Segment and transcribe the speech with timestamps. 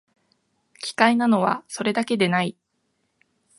[0.81, 2.57] 奇怪なのは、それだけでない